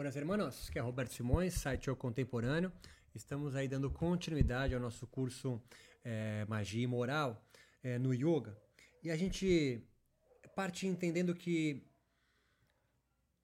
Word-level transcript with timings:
Buenas 0.00 0.16
hermanos, 0.16 0.70
que 0.70 0.78
é 0.78 0.80
Roberto 0.80 1.12
Simões, 1.12 1.52
site 1.52 1.90
O 1.90 1.94
Contemporâneo. 1.94 2.72
Estamos 3.14 3.54
aí 3.54 3.68
dando 3.68 3.90
continuidade 3.90 4.74
ao 4.74 4.80
nosso 4.80 5.06
curso 5.06 5.60
é, 6.02 6.46
Magia 6.48 6.84
e 6.84 6.86
Moral 6.86 7.44
é, 7.82 7.98
no 7.98 8.14
Yoga. 8.14 8.56
E 9.02 9.10
a 9.10 9.16
gente 9.18 9.86
parte 10.56 10.86
entendendo 10.86 11.34
que 11.34 11.82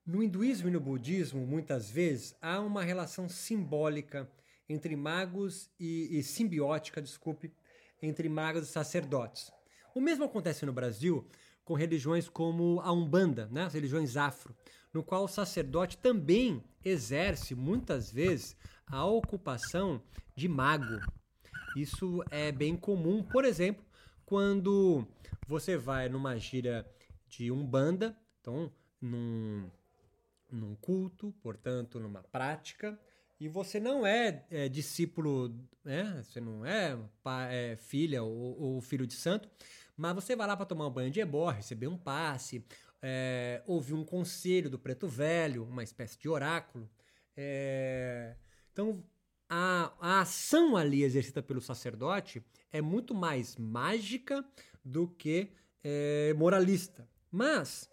no 0.07 0.23
hinduísmo 0.23 0.69
e 0.69 0.71
no 0.71 0.81
budismo, 0.81 1.47
muitas 1.47 1.91
vezes, 1.91 2.35
há 2.41 2.59
uma 2.59 2.83
relação 2.83 3.29
simbólica 3.29 4.27
entre 4.67 4.97
magos 4.97 5.71
e, 5.79 6.19
e 6.19 6.23
simbiótica, 6.23 7.03
desculpe, 7.03 7.53
entre 8.01 8.31
magos 8.31 8.67
e 8.67 8.73
sacerdotes. 8.73 9.53
O 9.95 10.01
mesmo 10.01 10.25
acontece 10.25 10.65
no 10.65 10.73
Brasil 10.73 11.29
com 11.67 11.75
religiões 11.75 12.29
como 12.29 12.81
a 12.81 12.93
Umbanda, 12.93 13.49
né, 13.51 13.65
as 13.65 13.75
religiões 13.75 14.17
afro, 14.17 14.55
no 14.95 15.03
qual 15.03 15.25
o 15.25 15.29
sacerdote 15.29 15.99
também 15.99 16.63
exerce 16.85 17.57
muitas 17.57 18.11
vezes 18.11 18.57
a 18.87 19.05
ocupação 19.05 20.01
de 20.35 20.49
mago. 20.49 21.01
Isso 21.77 22.25
é 22.31 22.53
bem 22.53 22.77
comum, 22.77 23.21
por 23.21 23.45
exemplo, 23.45 23.85
quando 24.25 25.07
você 25.47 25.77
vai 25.77 26.09
numa 26.09 26.39
gira 26.39 26.89
de 27.29 27.51
Umbanda, 27.51 28.17
então 28.41 28.73
num, 29.01 29.69
num 30.51 30.77
culto, 30.77 31.35
portanto, 31.43 31.99
numa 31.99 32.23
prática, 32.23 32.99
e 33.39 33.49
você 33.49 33.79
não 33.79 34.07
é, 34.07 34.47
é 34.51 34.69
discípulo, 34.69 35.55
né? 35.85 36.23
Você 36.23 36.41
não 36.41 36.65
é, 36.65 36.97
é 37.51 37.77
filha 37.77 38.23
ou, 38.23 38.59
ou, 38.59 38.81
filho 38.81 39.07
de 39.07 39.15
santo, 39.15 39.51
mas 39.97 40.15
você 40.15 40.37
vai 40.37 40.47
lá 40.47 40.57
para 40.57 40.67
tomar 40.67 40.87
um 40.87 40.91
banho 40.91 41.11
de 41.11 41.21
ebó, 41.21 41.51
receber 41.51 41.87
um 41.87 41.97
passe, 41.97 42.65
é, 43.03 43.63
ouvir 43.67 43.95
um 43.95 44.05
conselho 44.05 44.69
do 44.69 44.79
preto 44.79 45.09
velho, 45.09 45.65
uma 45.65 45.83
espécie 45.83 46.19
de 46.19 46.29
oráculo. 46.29 46.89
É, 47.37 48.37
então, 48.73 49.03
a, 49.49 49.93
a 50.01 50.21
ação 50.21 50.77
ali 50.77 51.03
exercida 51.03 51.43
pelo 51.43 51.61
sacerdote 51.61 52.45
é 52.71 52.81
muito 52.83 53.15
mais 53.15 53.57
mágica 53.57 54.45
do 54.85 55.09
que 55.09 55.53
é, 55.83 56.35
moralista. 56.35 57.09
Mas 57.31 57.89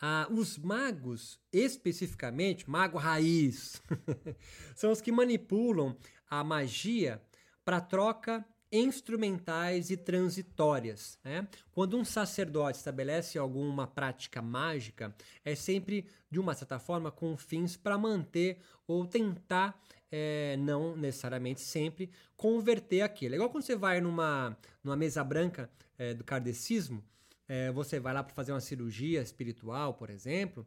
ah, 0.00 0.26
os 0.30 0.56
magos, 0.56 1.38
especificamente, 1.52 2.68
mago 2.68 2.96
raiz, 2.96 3.82
são 4.74 4.90
os 4.90 5.00
que 5.00 5.12
manipulam 5.12 5.94
a 6.28 6.42
magia 6.42 7.22
para 7.64 7.80
troca 7.80 8.44
instrumentais 8.72 9.90
e 9.90 9.96
transitórias. 9.96 11.18
Né? 11.24 11.46
Quando 11.72 11.96
um 11.96 12.04
sacerdote 12.04 12.78
estabelece 12.78 13.38
alguma 13.38 13.86
prática 13.86 14.40
mágica, 14.40 15.14
é 15.44 15.54
sempre, 15.54 16.06
de 16.30 16.38
uma 16.38 16.54
certa 16.54 16.78
forma, 16.78 17.10
com 17.10 17.36
fins 17.36 17.76
para 17.76 17.98
manter 17.98 18.58
ou 18.86 19.04
tentar, 19.04 19.80
é, 20.10 20.56
não 20.58 20.96
necessariamente 20.96 21.60
sempre, 21.60 22.10
converter 22.36 23.02
aquilo. 23.02 23.34
É 23.34 23.36
igual 23.36 23.50
quando 23.50 23.64
você 23.64 23.76
vai 23.76 24.00
numa, 24.00 24.56
numa 24.82 24.96
mesa 24.96 25.22
branca 25.24 25.70
é, 25.98 26.14
do 26.14 26.24
kardecismo, 26.24 27.02
é, 27.48 27.72
você 27.72 27.98
vai 27.98 28.14
lá 28.14 28.22
para 28.22 28.34
fazer 28.34 28.52
uma 28.52 28.60
cirurgia 28.60 29.20
espiritual, 29.20 29.94
por 29.94 30.10
exemplo, 30.10 30.66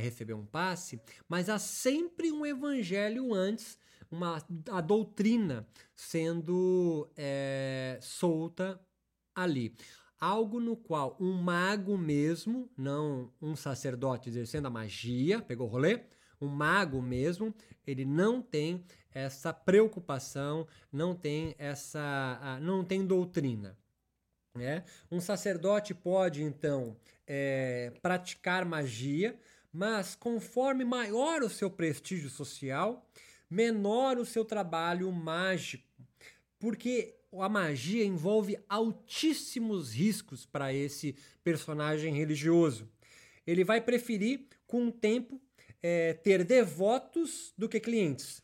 receber 0.00 0.32
um 0.32 0.46
passe, 0.46 0.98
mas 1.28 1.50
há 1.50 1.58
sempre 1.58 2.32
um 2.32 2.46
evangelho 2.46 3.34
antes, 3.34 3.78
uma, 4.10 4.42
a 4.70 4.80
doutrina 4.80 5.66
sendo 5.94 7.08
é, 7.16 7.98
solta 8.00 8.80
ali. 9.34 9.74
Algo 10.20 10.60
no 10.60 10.76
qual 10.76 11.16
um 11.20 11.32
mago 11.32 11.98
mesmo, 11.98 12.70
não 12.76 13.32
um 13.42 13.54
sacerdote 13.54 14.28
exercendo 14.28 14.66
a 14.66 14.70
magia, 14.70 15.42
pegou 15.42 15.66
o 15.66 15.70
rolê? 15.70 16.00
Um 16.40 16.48
mago 16.48 17.00
mesmo, 17.02 17.54
ele 17.86 18.04
não 18.04 18.40
tem 18.40 18.84
essa 19.12 19.52
preocupação, 19.52 20.66
não 20.90 21.14
tem 21.14 21.54
essa, 21.58 22.58
não 22.60 22.84
tem 22.84 23.06
doutrina. 23.06 23.76
Né? 24.56 24.84
Um 25.10 25.20
sacerdote 25.20 25.92
pode, 25.92 26.42
então, 26.42 26.96
é, 27.26 27.92
praticar 28.00 28.64
magia, 28.64 29.38
mas 29.72 30.14
conforme 30.14 30.84
maior 30.84 31.42
o 31.42 31.50
seu 31.50 31.68
prestígio 31.68 32.30
social, 32.30 33.04
menor 33.54 34.18
o 34.18 34.26
seu 34.26 34.44
trabalho 34.44 35.10
mágico, 35.12 35.88
porque 36.58 37.14
a 37.32 37.48
magia 37.48 38.04
envolve 38.04 38.58
altíssimos 38.68 39.92
riscos 39.92 40.44
para 40.44 40.72
esse 40.72 41.14
personagem 41.42 42.14
religioso. 42.14 42.88
Ele 43.46 43.62
vai 43.62 43.80
preferir, 43.80 44.46
com 44.66 44.88
o 44.88 44.92
tempo, 44.92 45.40
é, 45.82 46.14
ter 46.14 46.44
devotos 46.44 47.52
do 47.56 47.68
que 47.68 47.78
clientes. 47.78 48.42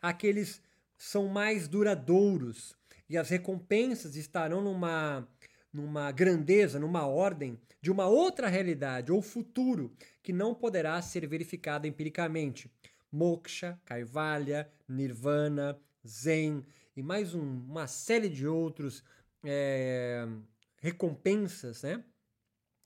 Aqueles 0.00 0.60
são 0.98 1.28
mais 1.28 1.66
duradouros 1.66 2.74
e 3.08 3.16
as 3.16 3.30
recompensas 3.30 4.16
estarão 4.16 4.60
numa 4.60 5.26
numa 5.72 6.10
grandeza, 6.10 6.80
numa 6.80 7.06
ordem 7.06 7.56
de 7.80 7.90
uma 7.90 8.06
outra 8.06 8.48
realidade 8.48 9.12
ou 9.12 9.22
futuro 9.22 9.94
que 10.22 10.32
não 10.32 10.54
poderá 10.54 11.00
ser 11.00 11.26
verificada 11.26 11.86
empiricamente. 11.86 12.70
Moksha, 13.12 13.80
Kaivalya, 13.84 14.70
Nirvana, 14.88 15.80
Zen 16.06 16.64
e 16.96 17.02
mais 17.02 17.34
um, 17.34 17.40
uma 17.40 17.86
série 17.86 18.28
de 18.28 18.46
outros 18.46 19.02
é, 19.44 20.26
recompensas, 20.78 21.82
né? 21.82 22.04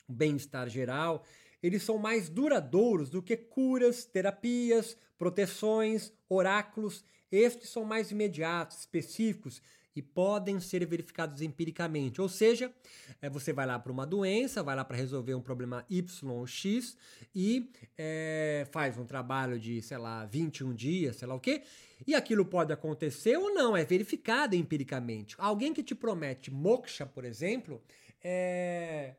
bem-estar 0.09 0.69
geral, 0.69 1.25
eles 1.63 1.83
são 1.83 1.97
mais 1.99 2.29
duradouros 2.29 3.09
do 3.09 3.23
que 3.23 3.37
curas, 3.37 4.05
terapias, 4.05 4.97
proteções, 5.17 6.13
oráculos. 6.29 7.05
Estes 7.33 7.71
são 7.71 7.85
mais 7.85 8.11
imediatos, 8.11 8.81
específicos 8.81 9.63
e 9.95 10.03
podem 10.03 10.59
ser 10.61 10.85
verificados 10.87 11.41
empiricamente. 11.43 12.21
Ou 12.21 12.29
seja, 12.29 12.73
é, 13.21 13.31
você 13.31 13.53
vai 13.53 13.67
lá 13.67 13.79
para 13.79 13.93
uma 13.93 14.07
doença, 14.07 14.63
vai 14.63 14.75
lá 14.75 14.85
para 14.85 14.97
resolver 14.97 15.35
um 15.35 15.41
problema 15.41 15.85
Y 15.89 16.31
ou 16.31 16.47
X 16.47 16.97
e 17.35 17.71
é, 17.97 18.67
faz 18.71 18.99
um 18.99 19.05
trabalho 19.05 19.59
de, 19.59 19.81
sei 19.83 19.99
lá, 19.99 20.25
21 20.25 20.75
dias, 20.75 21.17
sei 21.17 21.29
lá 21.29 21.35
o 21.35 21.41
quê, 21.41 21.63
e 22.07 22.15
aquilo 22.15 22.45
pode 22.45 22.73
acontecer 22.73 23.37
ou 23.37 23.55
não, 23.55 23.77
é 23.77 23.85
verificado 23.85 24.57
empiricamente. 24.57 25.37
Alguém 25.39 25.73
que 25.73 25.83
te 25.83 25.95
promete 25.95 26.51
moksha, 26.51 27.07
por 27.07 27.25
exemplo, 27.25 27.83
é 28.23 29.15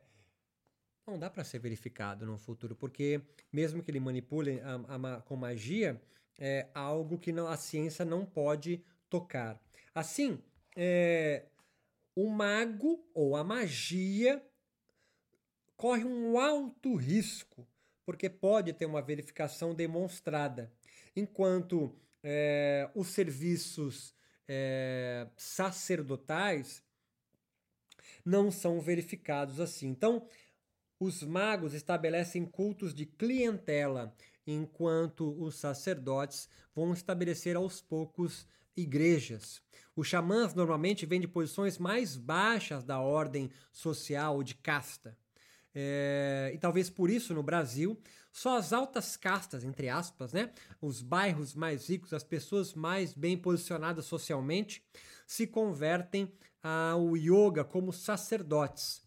não 1.06 1.18
dá 1.18 1.30
para 1.30 1.44
ser 1.44 1.60
verificado 1.60 2.26
no 2.26 2.36
futuro, 2.36 2.74
porque 2.74 3.20
mesmo 3.52 3.80
que 3.80 3.90
ele 3.92 4.00
manipule 4.00 4.60
a, 4.60 5.14
a, 5.14 5.20
com 5.20 5.36
magia, 5.36 6.00
é 6.36 6.66
algo 6.74 7.16
que 7.16 7.32
não, 7.32 7.46
a 7.46 7.56
ciência 7.56 8.04
não 8.04 8.26
pode 8.26 8.82
tocar. 9.08 9.60
Assim, 9.94 10.42
é, 10.76 11.46
o 12.14 12.28
mago 12.30 13.02
ou 13.14 13.34
a 13.34 13.42
magia 13.42 14.42
corre 15.76 16.04
um 16.04 16.38
alto 16.38 16.94
risco, 16.94 17.66
porque 18.04 18.30
pode 18.30 18.72
ter 18.72 18.86
uma 18.86 19.02
verificação 19.02 19.74
demonstrada, 19.74 20.72
enquanto 21.14 21.94
é, 22.22 22.90
os 22.94 23.08
serviços 23.08 24.14
é, 24.46 25.26
sacerdotais 25.36 26.82
não 28.24 28.50
são 28.50 28.80
verificados 28.80 29.60
assim. 29.60 29.88
Então, 29.88 30.26
os 30.98 31.22
magos 31.22 31.74
estabelecem 31.74 32.44
cultos 32.44 32.94
de 32.94 33.04
clientela, 33.04 34.14
enquanto 34.46 35.30
os 35.42 35.56
sacerdotes 35.56 36.48
vão 36.74 36.92
estabelecer 36.92 37.56
aos 37.56 37.80
poucos 37.80 38.46
igrejas. 38.76 39.62
Os 39.94 40.06
xamãs 40.06 40.54
normalmente 40.54 41.06
vêm 41.06 41.20
de 41.20 41.26
posições 41.26 41.78
mais 41.78 42.16
baixas 42.16 42.84
da 42.84 43.00
ordem 43.00 43.50
social 43.72 44.36
ou 44.36 44.42
de 44.42 44.54
casta. 44.54 45.16
É, 45.74 46.50
e 46.54 46.58
talvez 46.58 46.88
por 46.88 47.10
isso 47.10 47.34
no 47.34 47.42
Brasil, 47.42 48.00
só 48.32 48.56
as 48.56 48.72
altas 48.72 49.16
castas, 49.16 49.64
entre 49.64 49.88
aspas, 49.88 50.32
né, 50.32 50.50
os 50.80 51.02
bairros 51.02 51.54
mais 51.54 51.88
ricos, 51.88 52.12
as 52.12 52.24
pessoas 52.24 52.74
mais 52.74 53.12
bem 53.12 53.36
posicionadas 53.36 54.06
socialmente, 54.06 54.82
se 55.26 55.46
convertem 55.46 56.32
ao 56.62 57.16
yoga 57.16 57.64
como 57.64 57.92
sacerdotes, 57.92 59.02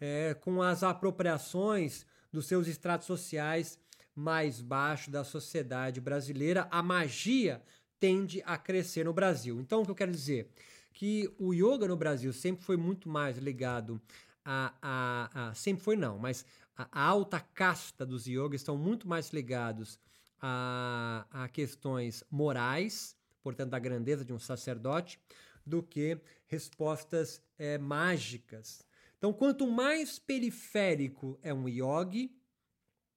é, 0.00 0.34
com 0.34 0.62
as 0.62 0.82
apropriações 0.82 2.06
dos 2.32 2.46
seus 2.46 2.66
estratos 2.66 3.06
sociais 3.06 3.78
mais 4.14 4.60
baixos 4.60 5.08
da 5.08 5.24
sociedade 5.24 6.00
brasileira. 6.00 6.68
A 6.70 6.82
magia 6.82 7.62
tende 8.04 8.42
a 8.44 8.58
crescer 8.58 9.02
no 9.02 9.14
Brasil. 9.14 9.58
Então, 9.58 9.80
o 9.80 9.84
que 9.86 9.90
eu 9.90 9.94
quero 9.94 10.12
dizer? 10.12 10.50
Que 10.92 11.34
o 11.38 11.54
yoga 11.54 11.88
no 11.88 11.96
Brasil 11.96 12.34
sempre 12.34 12.62
foi 12.62 12.76
muito 12.76 13.08
mais 13.08 13.38
ligado 13.38 13.98
a. 14.44 14.74
a, 14.82 15.48
a 15.48 15.54
sempre 15.54 15.82
foi, 15.82 15.96
não, 15.96 16.18
mas 16.18 16.44
a, 16.76 16.86
a, 16.92 17.02
alta 17.02 17.40
casta 17.40 18.04
dos 18.04 18.26
yogas 18.26 18.60
estão 18.60 18.76
muito 18.76 19.08
mais 19.08 19.30
ligados 19.30 19.98
a, 20.38 21.26
a 21.30 21.48
questões 21.48 22.22
morais, 22.30 23.16
portanto, 23.42 23.70
da 23.70 23.78
grandeza 23.78 24.22
de 24.22 24.34
um 24.34 24.38
sacerdote, 24.38 25.18
do 25.64 25.82
que 25.82 26.20
respostas 26.46 27.40
é, 27.58 27.78
mágicas. 27.78 28.84
Então, 29.16 29.32
quanto 29.32 29.66
mais 29.66 30.18
periférico 30.18 31.38
é 31.42 31.54
um 31.54 31.66
yogi, 31.66 32.30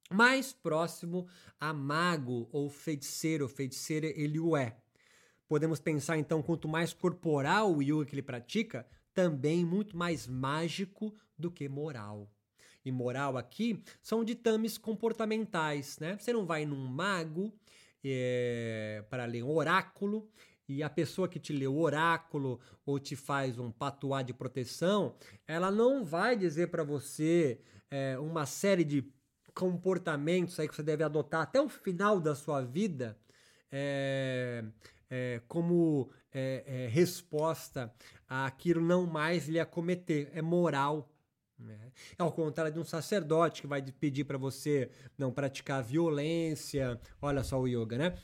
mais 0.10 0.54
próximo 0.54 1.28
a 1.60 1.74
mago 1.74 2.48
ou 2.52 2.70
feiticeiro 2.70 3.48
feiticeira 3.48 4.08
ele 4.08 4.40
o 4.40 4.56
é. 4.56 4.78
Podemos 5.48 5.80
pensar 5.80 6.18
então, 6.18 6.42
quanto 6.42 6.68
mais 6.68 6.94
corporal 6.94 7.74
o 7.74 7.82
yoga 7.82 8.06
que 8.06 8.16
ele 8.16 8.22
pratica, 8.22 8.86
também 9.14 9.66
muito 9.66 9.96
mais 9.96 10.28
mágico 10.28 11.16
do 11.38 11.50
que 11.50 11.68
moral. 11.70 12.30
E 12.84 12.92
moral 12.92 13.38
aqui 13.38 13.82
são 14.02 14.24
ditames 14.24 14.78
comportamentais, 14.78 15.98
né? 16.00 16.18
Você 16.18 16.32
não 16.32 16.46
vai 16.46 16.66
num 16.66 16.86
mago 16.86 17.54
é, 18.04 19.04
para 19.10 19.26
ler 19.26 19.44
um 19.44 19.52
oráculo 19.52 20.30
e 20.68 20.84
a 20.84 20.90
pessoa 20.90 21.28
que 21.28 21.40
te 21.40 21.54
lê 21.54 21.68
o 21.68 21.80
oráculo 21.80 22.60
ou 22.86 23.00
te 23.00 23.16
faz 23.16 23.58
um 23.58 23.72
patuá 23.72 24.22
de 24.22 24.34
proteção, 24.34 25.16
ela 25.48 25.72
não 25.72 26.04
vai 26.04 26.36
dizer 26.36 26.68
para 26.68 26.84
você 26.84 27.62
é, 27.90 28.20
uma 28.20 28.46
série 28.46 28.84
de 28.84 29.02
comportamentos 29.58 30.60
aí 30.60 30.68
que 30.68 30.76
você 30.76 30.84
deve 30.84 31.04
adotar 31.04 31.42
até 31.42 31.60
o 31.60 31.68
final 31.68 32.20
da 32.20 32.36
sua 32.36 32.62
vida 32.62 33.18
é, 33.72 34.64
é, 35.10 35.42
como 35.48 36.12
é, 36.32 36.64
é, 36.68 36.88
resposta 36.88 37.92
àquilo 38.30 38.82
não 38.82 39.08
mais 39.08 39.48
lhe 39.48 39.60
acometer. 39.60 40.30
É 40.32 40.44
moral. 40.44 41.12
Né? 41.58 41.92
É 42.20 42.22
ao 42.22 42.32
contrário 42.32 42.72
de 42.72 42.78
um 42.78 42.84
sacerdote 42.84 43.62
que 43.64 43.68
vai 43.68 43.82
pedir 43.82 44.26
para 44.26 44.38
você 44.38 44.92
não 45.18 45.32
praticar 45.32 45.84
violência. 45.84 47.02
Olha 47.20 47.44
só 47.44 47.60
o 47.60 47.68
yoga, 47.68 47.98
né? 47.98 48.16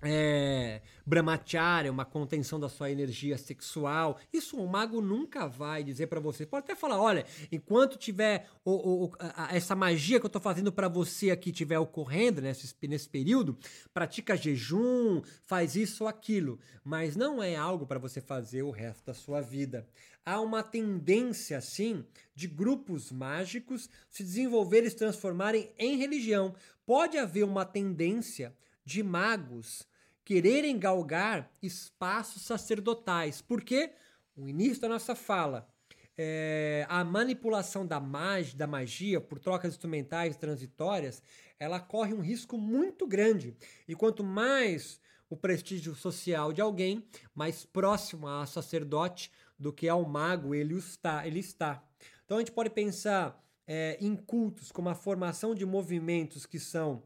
É, 0.00 0.80
brahmacharya, 1.04 1.90
uma 1.90 2.04
contenção 2.04 2.60
da 2.60 2.68
sua 2.68 2.90
energia 2.90 3.36
sexual. 3.36 4.18
Isso 4.32 4.56
um 4.60 4.66
mago 4.66 5.00
nunca 5.00 5.46
vai 5.46 5.82
dizer 5.82 6.06
para 6.06 6.20
você. 6.20 6.46
Pode 6.46 6.64
até 6.64 6.74
falar, 6.74 7.00
olha, 7.00 7.26
enquanto 7.50 7.96
tiver 7.96 8.48
o, 8.64 9.06
o, 9.06 9.12
a, 9.18 9.54
essa 9.56 9.74
magia 9.74 10.20
que 10.20 10.26
eu 10.26 10.30
tô 10.30 10.40
fazendo 10.40 10.72
para 10.72 10.88
você 10.88 11.30
aqui 11.30 11.50
tiver 11.50 11.78
ocorrendo 11.78 12.40
nesse, 12.40 12.74
nesse 12.86 13.08
período, 13.08 13.56
pratica 13.92 14.36
jejum, 14.36 15.22
faz 15.44 15.74
isso 15.74 16.04
ou 16.04 16.08
aquilo, 16.08 16.58
mas 16.84 17.16
não 17.16 17.42
é 17.42 17.56
algo 17.56 17.86
para 17.86 17.98
você 17.98 18.20
fazer 18.20 18.62
o 18.62 18.70
resto 18.70 19.06
da 19.06 19.14
sua 19.14 19.40
vida. 19.40 19.86
Há 20.24 20.40
uma 20.40 20.62
tendência, 20.62 21.58
sim, 21.60 22.04
de 22.34 22.46
grupos 22.46 23.10
mágicos 23.10 23.88
se 24.10 24.22
desenvolverem 24.22 24.86
e 24.86 24.90
se 24.90 24.96
transformarem 24.96 25.72
em 25.78 25.96
religião. 25.96 26.54
Pode 26.84 27.16
haver 27.16 27.44
uma 27.44 27.64
tendência 27.64 28.54
de 28.88 29.02
magos 29.02 29.86
quererem 30.24 30.78
galgar 30.78 31.52
espaços 31.62 32.40
sacerdotais. 32.40 33.42
Porque 33.42 33.92
o 34.34 34.48
início 34.48 34.80
da 34.80 34.88
nossa 34.88 35.14
fala, 35.14 35.68
é, 36.16 36.86
a 36.88 37.04
manipulação 37.04 37.86
da 37.86 38.00
magia, 38.00 38.56
da 38.56 38.66
magia 38.66 39.20
por 39.20 39.38
trocas 39.38 39.74
instrumentais 39.74 40.38
transitórias, 40.38 41.22
ela 41.60 41.78
corre 41.78 42.14
um 42.14 42.22
risco 42.22 42.56
muito 42.56 43.06
grande. 43.06 43.54
E 43.86 43.94
quanto 43.94 44.24
mais 44.24 44.98
o 45.28 45.36
prestígio 45.36 45.94
social 45.94 46.50
de 46.50 46.62
alguém, 46.62 47.06
mais 47.34 47.66
próximo 47.66 48.26
a 48.26 48.46
sacerdote 48.46 49.30
do 49.58 49.70
que 49.70 49.86
ao 49.86 50.02
mago 50.08 50.54
ele 50.54 50.78
está. 50.78 51.26
Ele 51.26 51.40
está. 51.40 51.84
Então 52.24 52.38
a 52.38 52.40
gente 52.40 52.52
pode 52.52 52.70
pensar 52.70 53.38
é, 53.66 53.98
em 54.00 54.16
cultos 54.16 54.72
como 54.72 54.88
a 54.88 54.94
formação 54.94 55.54
de 55.54 55.66
movimentos 55.66 56.46
que 56.46 56.58
são 56.58 57.02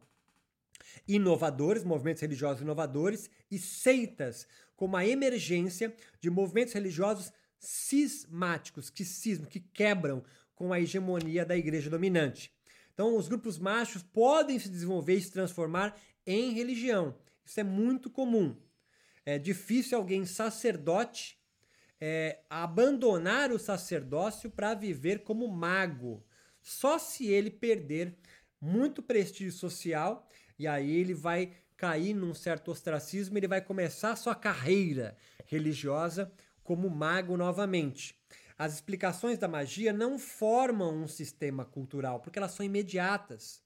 inovadores, 1.07 1.85
movimentos 1.85 2.23
religiosos 2.23 2.63
inovadores, 2.63 3.31
e 3.51 3.59
seitas, 3.59 4.47
como 4.77 4.97
a 4.97 5.07
emergência 5.07 5.95
de 6.21 6.31
movimentos 6.31 6.75
religiosos 6.75 7.33
cismáticos, 7.59 8.91
que 8.91 9.05
que 9.51 9.61
quebram 9.61 10.25
com 10.55 10.73
a 10.73 10.81
hegemonia 10.81 11.45
da 11.45 11.57
igreja 11.57 11.89
dominante. 11.89 12.53
Então, 12.93 13.17
os 13.17 13.29
grupos 13.29 13.59
machos 13.59 14.03
podem 14.03 14.59
se 14.59 14.69
desenvolver 14.69 15.17
e 15.17 15.23
se 15.23 15.31
transformar 15.31 15.97
em 16.27 16.53
religião. 16.53 17.17
Isso 17.45 17.61
é 17.61 17.65
muito 17.65 18.11
comum. 18.11 18.57
É 19.25 19.39
difícil 19.39 19.97
alguém 19.97 20.25
sacerdote 20.27 21.39
é, 22.01 22.41
abandonar 22.51 23.53
o 23.53 23.59
sacerdócio 23.59 24.51
para 24.51 24.75
viver 24.75 25.21
como 25.21 25.47
mago. 25.47 26.25
Só 26.61 26.99
se 26.99 27.29
ele 27.29 27.51
perder 27.51 28.17
muito 28.61 29.03
prestígio 29.03 29.53
social 29.53 30.29
e 30.63 30.67
aí 30.69 30.93
ele 30.93 31.13
vai 31.13 31.51
cair 31.77 32.15
num 32.15 32.33
certo 32.33 32.71
ostracismo, 32.71 33.37
ele 33.37 33.49
vai 33.49 33.61
começar 33.61 34.15
sua 34.15 34.33
carreira 34.33 35.17
religiosa 35.45 36.31
como 36.63 36.89
mago 36.89 37.37
novamente. 37.37 38.17
As 38.57 38.75
explicações 38.75 39.39
da 39.39 39.49
magia 39.49 39.93
não 39.93 40.21
formam 40.21 41.03
um 41.03 41.09
sistema 41.09 41.65
cultural, 41.65 42.21
porque 42.21 42.39
elas 42.39 42.53
são 42.53 42.65
imediatas. 42.65 43.61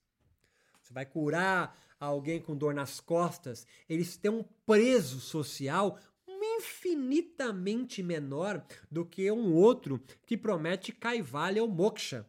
Você 0.81 0.95
vai 0.95 1.05
curar 1.05 1.79
alguém 2.01 2.41
com 2.41 2.57
dor 2.57 2.73
nas 2.73 2.99
costas, 2.99 3.67
eles 3.87 4.17
têm 4.17 4.31
um 4.31 4.45
preso 4.65 5.21
social 5.21 5.99
infinitamente 6.27 8.03
menor 8.03 8.65
do 8.91 9.05
que 9.05 9.31
um 9.31 9.53
outro 9.53 10.03
que 10.25 10.35
promete 10.35 10.93
Kaivalya 10.93 11.63
ou 11.63 11.69
Moksha. 11.69 12.27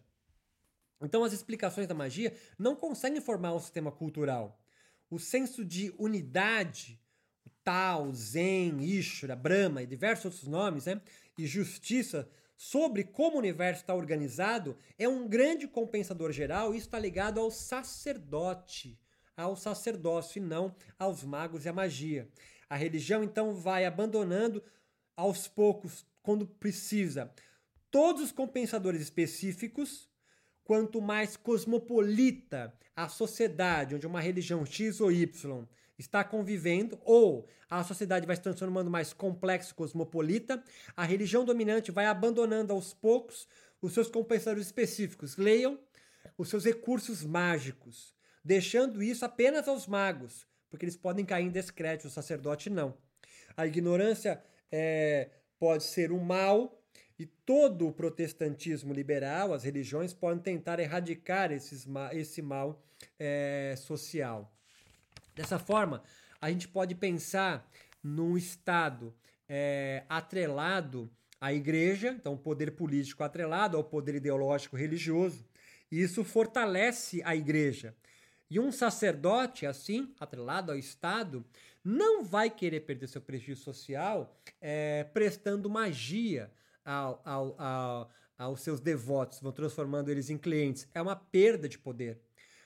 Então, 1.01 1.23
as 1.23 1.33
explicações 1.33 1.87
da 1.87 1.93
magia 1.93 2.35
não 2.57 2.75
conseguem 2.75 3.21
formar 3.21 3.53
um 3.53 3.59
sistema 3.59 3.91
cultural. 3.91 4.59
O 5.09 5.19
senso 5.19 5.63
de 5.63 5.93
unidade, 5.97 6.99
o 7.45 7.49
Tao, 7.63 8.13
Zen, 8.13 8.83
Ishra, 8.83 9.35
Brahma 9.35 9.83
e 9.83 9.87
diversos 9.87 10.25
outros 10.25 10.47
nomes, 10.47 10.85
né? 10.85 11.01
e 11.37 11.45
justiça 11.45 12.27
sobre 12.57 13.03
como 13.03 13.35
o 13.35 13.39
universo 13.39 13.81
está 13.81 13.93
organizado 13.93 14.75
é 14.97 15.07
um 15.07 15.27
grande 15.27 15.67
compensador 15.67 16.31
geral 16.31 16.73
e 16.73 16.77
está 16.77 16.97
ligado 16.97 17.39
ao 17.39 17.51
sacerdote, 17.51 18.99
ao 19.35 19.55
sacerdócio 19.55 20.39
e 20.39 20.41
não 20.41 20.75
aos 20.97 21.23
magos 21.23 21.65
e 21.65 21.69
à 21.69 21.73
magia. 21.73 22.27
A 22.67 22.75
religião 22.75 23.23
então 23.23 23.53
vai 23.53 23.85
abandonando 23.85 24.63
aos 25.15 25.47
poucos, 25.47 26.05
quando 26.21 26.45
precisa, 26.45 27.31
todos 27.89 28.23
os 28.23 28.31
compensadores 28.31 29.01
específicos 29.01 30.06
quanto 30.67 31.01
mais 31.01 31.37
cosmopolita 31.37 32.73
a 32.93 33.07
sociedade, 33.07 33.95
onde 33.95 34.05
uma 34.05 34.19
religião 34.19 34.65
X 34.65 34.99
ou 34.99 35.09
Y 35.09 35.65
está 35.97 36.25
convivendo, 36.25 36.99
ou 37.05 37.47
a 37.69 37.85
sociedade 37.85 38.27
vai 38.27 38.35
se 38.35 38.41
transformando 38.41 38.91
mais 38.91 39.13
complexa 39.13 39.71
e 39.71 39.73
cosmopolita, 39.73 40.61
a 40.95 41.05
religião 41.05 41.45
dominante 41.45 41.89
vai 41.89 42.05
abandonando 42.05 42.73
aos 42.73 42.93
poucos 42.93 43.47
os 43.81 43.93
seus 43.93 44.09
compensadores 44.09 44.65
específicos. 44.65 45.37
Leiam 45.37 45.79
os 46.37 46.49
seus 46.49 46.65
recursos 46.65 47.23
mágicos, 47.23 48.13
deixando 48.43 49.01
isso 49.01 49.23
apenas 49.23 49.69
aos 49.69 49.87
magos, 49.87 50.45
porque 50.69 50.83
eles 50.83 50.97
podem 50.97 51.23
cair 51.23 51.45
em 51.45 51.49
descrédito, 51.49 52.09
o 52.09 52.11
sacerdote 52.11 52.69
não. 52.69 52.97
A 53.55 53.65
ignorância 53.65 54.43
é, 54.69 55.29
pode 55.57 55.85
ser 55.85 56.11
um 56.11 56.19
mal, 56.19 56.77
e 57.19 57.25
todo 57.25 57.87
o 57.87 57.91
protestantismo 57.91 58.93
liberal, 58.93 59.53
as 59.53 59.63
religiões, 59.63 60.13
podem 60.13 60.39
tentar 60.39 60.79
erradicar 60.79 61.51
esses, 61.51 61.87
esse 62.13 62.41
mal 62.41 62.81
é, 63.19 63.75
social. 63.77 64.51
Dessa 65.35 65.57
forma, 65.57 66.03
a 66.39 66.51
gente 66.51 66.67
pode 66.67 66.93
pensar 66.95 67.69
num 68.03 68.37
Estado 68.37 69.13
é, 69.49 70.03
atrelado 70.07 71.09
à 71.39 71.53
igreja, 71.53 72.15
então 72.19 72.33
o 72.33 72.37
poder 72.37 72.71
político 72.71 73.23
atrelado 73.23 73.77
ao 73.77 73.83
poder 73.83 74.15
ideológico 74.15 74.75
religioso, 74.75 75.45
e 75.91 76.01
isso 76.01 76.23
fortalece 76.23 77.21
a 77.23 77.35
igreja. 77.35 77.95
E 78.49 78.59
um 78.59 78.71
sacerdote, 78.71 79.65
assim, 79.65 80.13
atrelado 80.19 80.71
ao 80.71 80.77
Estado, 80.77 81.45
não 81.83 82.23
vai 82.23 82.49
querer 82.49 82.81
perder 82.81 83.07
seu 83.07 83.21
prestígio 83.21 83.57
social 83.57 84.37
é, 84.61 85.03
prestando 85.13 85.69
magia, 85.69 86.51
ao, 86.87 87.21
ao, 87.25 87.61
ao, 87.61 88.11
aos 88.37 88.61
seus 88.61 88.79
devotos, 88.79 89.41
vão 89.41 89.51
transformando 89.51 90.09
eles 90.09 90.29
em 90.29 90.37
clientes. 90.37 90.87
É 90.93 91.01
uma 91.01 91.15
perda 91.15 91.67
de 91.67 91.77
poder. 91.77 92.17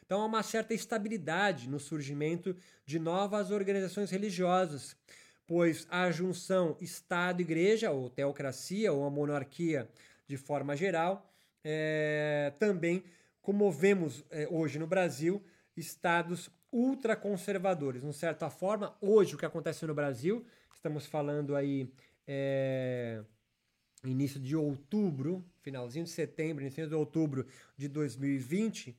Então 0.06 0.22
há 0.22 0.26
uma 0.26 0.44
certa 0.44 0.74
estabilidade 0.74 1.68
no 1.68 1.80
surgimento 1.80 2.56
de 2.86 3.00
novas 3.00 3.50
organizações 3.50 4.12
religiosas, 4.12 4.96
pois 5.48 5.88
a 5.90 6.12
junção 6.12 6.78
Estado-Igreja, 6.80 7.92
ou 7.92 8.10
teocracia, 8.10 8.94
ou 8.94 9.06
a 9.06 9.10
monarquia 9.10 9.90
de 10.28 10.38
forma 10.38 10.76
geral, 10.76 11.30
é, 11.64 12.54
também, 12.60 13.04
como 13.42 13.72
vemos 13.72 14.24
é, 14.30 14.48
hoje 14.50 14.78
no 14.78 14.86
Brasil, 14.86 15.44
estados 15.76 16.50
ultraconservadores. 16.72 18.04
De 18.04 18.14
certa 18.14 18.50
forma, 18.50 18.96
hoje 19.02 19.36
o 19.36 19.38
que 19.38 19.46
acontece 19.46 19.86
no 19.86 19.94
Brasil, 19.94 20.46
estamos 20.74 21.06
falando 21.06 21.56
aí. 21.56 21.92
É, 22.28 23.24
início 24.04 24.40
de 24.40 24.56
outubro, 24.56 25.44
finalzinho 25.62 26.06
de 26.06 26.12
setembro, 26.12 26.64
início 26.64 26.88
de 26.88 26.96
outubro 26.96 27.46
de 27.78 27.88
2020, 27.88 28.98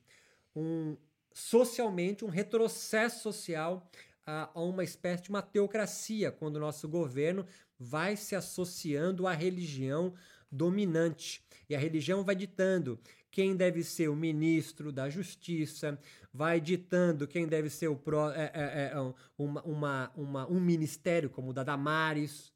um 0.55 0.95
socialmente 1.33 2.23
um 2.23 2.29
retrocesso 2.29 3.23
social 3.23 3.89
a, 4.25 4.49
a 4.53 4.61
uma 4.61 4.83
espécie 4.83 5.23
de 5.23 5.29
uma 5.29 5.41
teocracia, 5.41 6.31
quando 6.31 6.57
o 6.57 6.59
nosso 6.59 6.87
governo 6.87 7.45
vai 7.77 8.15
se 8.15 8.35
associando 8.35 9.27
à 9.27 9.33
religião 9.33 10.13
dominante. 10.51 11.43
E 11.69 11.75
a 11.75 11.79
religião 11.79 12.23
vai 12.23 12.35
ditando 12.35 12.99
quem 13.31 13.55
deve 13.55 13.83
ser 13.83 14.09
o 14.09 14.15
ministro 14.15 14.91
da 14.91 15.09
Justiça, 15.09 15.99
vai 16.31 16.61
ditando 16.61 17.27
quem 17.27 17.47
deve 17.47 17.69
ser 17.69 17.87
o 17.87 17.95
pro, 17.95 18.29
é, 18.29 18.51
é, 18.53 18.91
é, 18.93 19.13
uma, 19.37 19.61
uma, 19.63 20.11
uma, 20.15 20.51
um 20.51 20.59
ministério 20.59 21.29
como 21.29 21.49
o 21.49 21.53
da 21.53 21.63
Damares. 21.63 22.52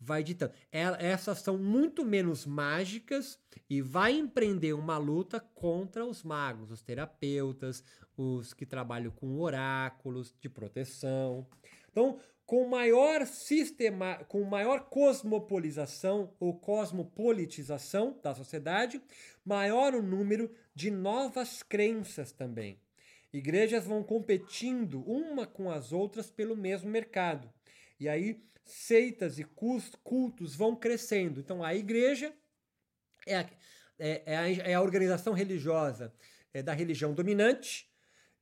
Vai 0.00 0.22
ditando. 0.22 0.54
Essas 0.72 1.40
são 1.40 1.58
muito 1.58 2.04
menos 2.06 2.46
mágicas 2.46 3.38
e 3.68 3.82
vai 3.82 4.12
empreender 4.12 4.72
uma 4.72 4.96
luta 4.96 5.38
contra 5.38 6.06
os 6.06 6.22
magos, 6.22 6.70
os 6.70 6.80
terapeutas, 6.80 7.84
os 8.16 8.54
que 8.54 8.64
trabalham 8.64 9.10
com 9.10 9.38
oráculos 9.38 10.34
de 10.40 10.48
proteção. 10.48 11.46
Então, 11.90 12.18
com 12.46 12.66
maior 12.66 13.26
sistema, 13.26 14.16
com 14.24 14.42
maior 14.42 14.88
cosmopolização 14.88 16.34
ou 16.40 16.58
cosmopolitização 16.58 18.18
da 18.22 18.34
sociedade, 18.34 19.00
maior 19.44 19.94
o 19.94 20.02
número 20.02 20.50
de 20.74 20.90
novas 20.90 21.62
crenças 21.62 22.32
também. 22.32 22.80
Igrejas 23.32 23.86
vão 23.86 24.02
competindo 24.02 25.02
uma 25.08 25.46
com 25.46 25.70
as 25.70 25.92
outras 25.92 26.30
pelo 26.30 26.56
mesmo 26.56 26.90
mercado. 26.90 27.48
E 28.00 28.08
aí 28.08 28.42
seitas 28.64 29.38
e 29.38 29.44
cultos 29.44 30.56
vão 30.56 30.74
crescendo. 30.74 31.38
Então 31.38 31.62
a 31.62 31.74
igreja 31.74 32.32
é 33.26 33.36
a, 33.36 33.50
é, 33.98 34.22
é 34.24 34.36
a, 34.36 34.50
é 34.70 34.74
a 34.74 34.82
organização 34.82 35.34
religiosa 35.34 36.12
é 36.52 36.62
da 36.62 36.72
religião 36.72 37.14
dominante 37.14 37.88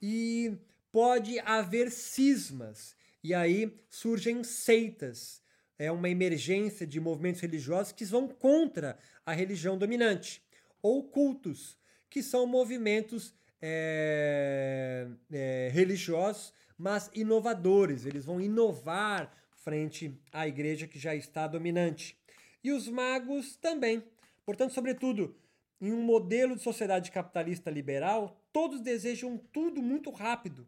e 0.01 0.57
pode 0.91 1.39
haver 1.41 1.91
cismas 1.91 2.97
e 3.23 3.35
aí 3.35 3.77
surgem 3.91 4.45
seitas. 4.45 5.43
É 5.79 5.93
uma 5.93 6.09
emergência 6.09 6.87
de 6.87 6.99
movimentos 6.99 7.41
religiosos 7.41 7.93
que 7.93 8.05
vão 8.05 8.27
contra 8.27 8.99
a 9.25 9.33
religião 9.33 9.77
dominante. 9.77 10.43
Ou 10.83 11.05
cultos, 11.05 11.77
que 12.11 12.23
são 12.23 12.47
movimentos 12.47 13.35
é, 13.61 15.07
é, 15.31 15.71
religiosos, 15.73 16.53
mas 16.77 17.11
inovadores. 17.15 18.07
Eles 18.07 18.25
vão 18.25 18.41
inovar 18.41 19.33
frente 19.69 20.19
à 20.33 20.49
igreja 20.49 20.87
que 20.87 20.99
já 20.99 21.15
está 21.15 21.47
dominante. 21.47 22.19
E 22.65 22.73
os 22.73 22.89
magos 22.89 23.55
também. 23.57 24.03
Portanto, 24.47 24.73
sobretudo, 24.73 25.37
em 25.79 25.93
um 25.93 26.01
modelo 26.01 26.57
de 26.57 26.63
sociedade 26.63 27.11
capitalista 27.11 27.71
liberal, 27.71 28.41
todos 28.51 28.81
desejam 28.81 29.37
tudo 29.53 29.83
muito 29.83 30.11
rápido. 30.11 30.67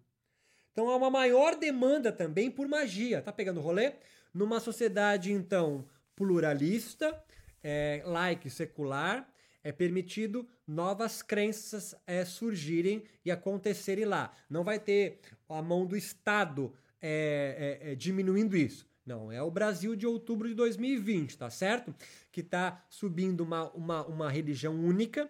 Então 0.70 0.90
há 0.90 0.96
uma 0.96 1.08
maior 1.08 1.56
demanda 1.56 2.12
também 2.12 2.50
por 2.50 2.68
magia. 2.68 3.22
Tá 3.22 3.32
pegando 3.32 3.58
o 3.58 3.62
rolê? 3.62 3.94
Numa 4.34 4.60
sociedade, 4.60 5.32
então, 5.32 5.88
pluralista, 6.14 7.18
é, 7.64 8.02
e 8.44 8.50
secular, 8.50 9.26
é 9.64 9.72
permitido 9.72 10.46
novas 10.66 11.22
crenças 11.22 11.94
é, 12.06 12.22
surgirem 12.26 13.02
e 13.24 13.30
acontecerem 13.30 14.04
lá. 14.04 14.30
Não 14.48 14.62
vai 14.62 14.78
ter 14.78 15.20
a 15.48 15.62
mão 15.62 15.86
do 15.86 15.96
Estado 15.96 16.74
é, 17.00 17.78
é, 17.82 17.92
é 17.92 17.94
diminuindo 17.94 18.54
isso. 18.54 18.89
Não, 19.10 19.32
é 19.32 19.42
o 19.42 19.50
Brasil 19.50 19.96
de 19.96 20.06
outubro 20.06 20.46
de 20.46 20.54
2020, 20.54 21.36
tá 21.36 21.50
certo? 21.50 21.92
Que 22.30 22.42
está 22.42 22.84
subindo 22.88 23.40
uma, 23.40 23.68
uma, 23.72 24.06
uma 24.06 24.30
religião 24.30 24.72
única, 24.72 25.28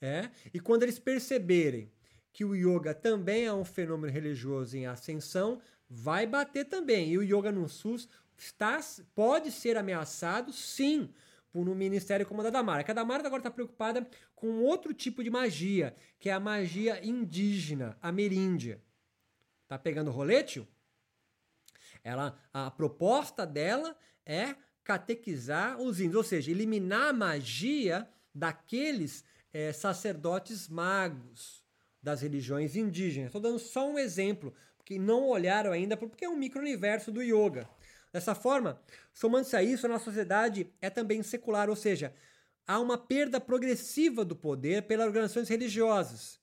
é? 0.00 0.30
e 0.54 0.58
quando 0.58 0.84
eles 0.84 0.98
perceberem 0.98 1.92
que 2.32 2.42
o 2.42 2.54
yoga 2.54 2.94
também 2.94 3.44
é 3.44 3.52
um 3.52 3.66
fenômeno 3.66 4.10
religioso 4.10 4.78
em 4.78 4.86
ascensão, 4.86 5.60
vai 5.86 6.26
bater 6.26 6.64
também. 6.64 7.12
E 7.12 7.18
o 7.18 7.22
yoga 7.22 7.52
no 7.52 7.68
SUS 7.68 8.08
está, 8.34 8.80
pode 9.14 9.52
ser 9.52 9.76
ameaçado, 9.76 10.50
sim, 10.50 11.12
por 11.52 11.68
um 11.68 11.74
ministério 11.74 12.24
como 12.24 12.40
o 12.40 12.44
da 12.44 12.48
Damara. 12.48 12.82
Que 12.82 12.92
a 12.92 12.94
Damara 12.94 13.26
agora 13.26 13.40
está 13.40 13.50
preocupada 13.50 14.08
com 14.34 14.62
outro 14.62 14.94
tipo 14.94 15.22
de 15.22 15.28
magia, 15.28 15.94
que 16.18 16.30
é 16.30 16.32
a 16.32 16.40
magia 16.40 17.04
indígena, 17.06 17.94
ameríndia. 18.00 18.82
Tá 19.66 19.78
pegando 19.78 20.10
rolete? 20.10 20.66
Ela, 22.02 22.38
a 22.52 22.70
proposta 22.70 23.46
dela 23.46 23.96
é 24.24 24.54
catequizar 24.84 25.78
os 25.80 26.00
índios, 26.00 26.16
ou 26.16 26.24
seja, 26.24 26.50
eliminar 26.50 27.08
a 27.08 27.12
magia 27.12 28.08
daqueles 28.34 29.24
é, 29.52 29.72
sacerdotes 29.72 30.68
magos 30.68 31.62
das 32.02 32.22
religiões 32.22 32.76
indígenas. 32.76 33.28
Estou 33.28 33.40
dando 33.40 33.58
só 33.58 33.88
um 33.88 33.98
exemplo, 33.98 34.54
porque 34.76 34.98
não 34.98 35.28
olharam 35.28 35.72
ainda, 35.72 35.96
porque 35.96 36.24
é 36.24 36.28
um 36.28 36.36
micro-universo 36.36 37.12
do 37.12 37.22
yoga. 37.22 37.68
Dessa 38.12 38.34
forma, 38.34 38.80
somando-se 39.12 39.56
a 39.56 39.62
isso, 39.62 39.86
a 39.86 39.88
nossa 39.88 40.06
sociedade 40.06 40.72
é 40.80 40.88
também 40.88 41.22
secular, 41.22 41.68
ou 41.68 41.76
seja, 41.76 42.14
há 42.66 42.80
uma 42.80 42.96
perda 42.96 43.40
progressiva 43.40 44.24
do 44.24 44.34
poder 44.34 44.84
pelas 44.84 45.06
organizações 45.06 45.48
religiosas. 45.48 46.40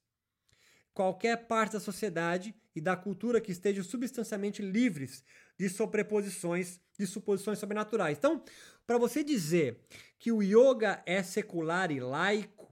Qualquer 0.94 1.48
parte 1.48 1.74
da 1.74 1.80
sociedade 1.80 2.54
e 2.76 2.82
da 2.82 2.96
cultura 2.96 3.42
que 3.42 3.52
estejam 3.52 3.84
substancialmente 3.84 4.62
livres 4.62 5.24
de 5.58 5.70
sobreposições, 5.70 6.80
de 6.98 7.08
suposições 7.08 7.60
sobrenaturais. 7.60 8.18
Então, 8.18 8.44
para 8.86 8.98
você 8.98 9.24
dizer 9.24 9.80
que 10.20 10.32
o 10.32 10.42
yoga 10.42 11.02
é 11.06 11.24
secular 11.24 11.92
e 11.92 12.00
laico, 12.00 12.66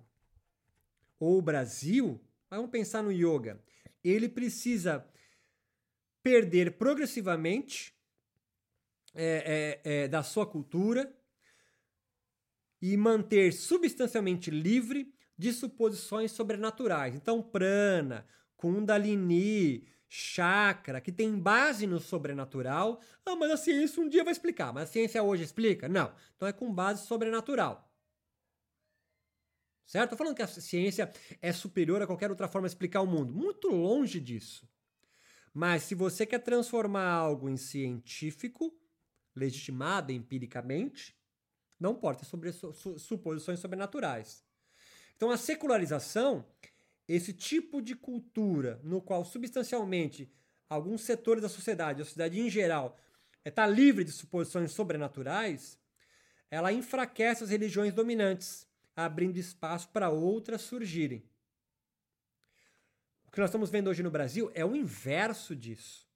ou 1.20 1.38
o 1.38 1.42
Brasil, 1.42 2.20
vamos 2.50 2.70
pensar 2.70 3.02
no 3.02 3.12
yoga. 3.12 3.62
Ele 4.04 4.28
precisa 4.28 5.08
perder 6.22 6.78
progressivamente 6.78 7.94
é, 9.16 9.82
é, 9.86 10.04
é, 10.04 10.08
da 10.08 10.24
sua 10.24 10.46
cultura 10.46 11.14
e 12.82 12.98
manter 12.98 13.54
substancialmente 13.54 14.52
livre 14.52 15.14
de 15.38 15.54
suposições 15.54 16.32
sobrenaturais. 16.32 17.16
Então, 17.16 17.42
prana, 17.42 18.28
kundalini, 18.58 19.88
chakra, 20.16 21.02
que 21.02 21.12
tem 21.12 21.36
base 21.40 21.88
no 21.88 22.00
sobrenatural. 22.00 23.02
Ah, 23.26 23.36
mas 23.36 23.50
a 23.50 23.58
ciência 23.58 24.00
um 24.00 24.08
dia 24.08 24.24
vai 24.24 24.32
explicar. 24.32 24.72
Mas 24.72 24.84
a 24.84 24.92
ciência 24.92 25.24
hoje 25.24 25.42
explica? 25.42 25.90
Não. 25.90 26.14
Então 26.36 26.48
é 26.48 26.54
com 26.54 26.72
base 26.72 27.08
sobrenatural. 27.08 27.92
Certo? 29.88 30.04
Estou 30.04 30.18
falando 30.20 30.36
que 30.36 30.44
a 30.44 30.48
ciência 30.48 31.12
é 31.42 31.52
superior 31.52 32.00
a 32.04 32.06
qualquer 32.06 32.30
outra 32.30 32.48
forma 32.48 32.68
de 32.68 32.76
explicar 32.76 33.02
o 33.02 33.08
mundo. 33.08 33.34
Muito 33.34 33.70
longe 33.70 34.20
disso. 34.20 34.70
Mas 35.52 35.82
se 35.82 35.96
você 35.96 36.28
quer 36.28 36.40
transformar 36.40 37.10
algo 37.10 37.50
em 37.50 37.58
científico, 37.58 38.72
legitimado 39.36 40.12
empiricamente, 40.12 41.18
não 41.80 41.96
pode 41.96 42.20
ter 42.20 42.26
sobre, 42.26 42.52
su, 42.52 42.72
suposições 43.00 43.60
sobrenaturais. 43.60 44.46
Então 45.16 45.32
a 45.32 45.38
secularização 45.38 46.46
esse 47.08 47.34
tipo 47.34 47.82
de 47.82 47.96
cultura 47.96 48.80
no 48.84 49.02
qual 49.02 49.26
substancialmente 49.26 50.32
alguns 50.70 51.02
setores 51.02 51.42
da 51.42 51.50
sociedade, 51.50 52.02
a 52.02 52.06
sociedade 52.06 52.40
em 52.40 52.50
geral, 52.50 52.98
está 53.46 53.68
livre 53.68 54.04
de 54.04 54.12
suposições 54.12 54.72
sobrenaturais, 54.72 55.78
ela 56.50 56.72
enfraquece 56.72 57.44
as 57.44 57.50
religiões 57.50 57.94
dominantes, 57.94 58.68
abrindo 58.96 59.38
espaço 59.38 59.90
para 59.90 60.10
outras 60.10 60.62
surgirem. 60.62 61.24
O 63.26 63.32
que 63.32 63.40
nós 63.40 63.50
estamos 63.50 63.70
vendo 63.70 63.90
hoje 63.90 64.04
no 64.04 64.12
Brasil 64.12 64.52
é 64.54 64.64
o 64.64 64.76
inverso 64.76 65.56
disso. 65.56 66.08